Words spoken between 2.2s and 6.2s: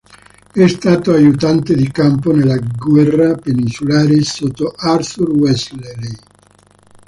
nella guerra peninsulare, sotto Arthur Wellesley.